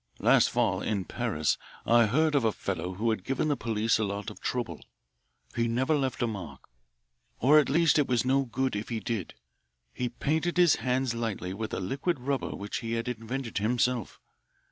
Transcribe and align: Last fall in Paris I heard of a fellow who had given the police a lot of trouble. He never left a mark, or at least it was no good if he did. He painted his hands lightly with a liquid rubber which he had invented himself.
Last 0.17 0.49
fall 0.49 0.81
in 0.81 1.05
Paris 1.05 1.59
I 1.85 2.07
heard 2.07 2.33
of 2.33 2.43
a 2.43 2.51
fellow 2.51 2.95
who 2.95 3.11
had 3.11 3.23
given 3.23 3.49
the 3.49 3.55
police 3.55 3.99
a 3.99 4.03
lot 4.03 4.31
of 4.31 4.41
trouble. 4.41 4.83
He 5.55 5.67
never 5.67 5.93
left 5.95 6.23
a 6.23 6.27
mark, 6.27 6.67
or 7.39 7.59
at 7.59 7.69
least 7.69 7.99
it 7.99 8.07
was 8.07 8.25
no 8.25 8.45
good 8.45 8.75
if 8.75 8.89
he 8.89 8.99
did. 8.99 9.35
He 9.93 10.09
painted 10.09 10.57
his 10.57 10.77
hands 10.77 11.13
lightly 11.13 11.53
with 11.53 11.71
a 11.71 11.79
liquid 11.79 12.19
rubber 12.19 12.55
which 12.55 12.77
he 12.77 12.93
had 12.93 13.07
invented 13.07 13.59
himself. 13.59 14.19